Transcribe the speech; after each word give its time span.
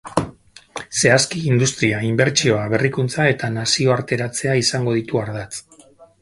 Zehazki, 1.01 1.41
industria, 1.49 1.99
inbertsioa, 2.07 2.63
berrikuntza 2.71 3.27
eta 3.35 3.51
nazioarteratzea 3.59 4.57
izango 4.63 4.97
ditu 4.99 5.23
ardatz. 5.27 5.63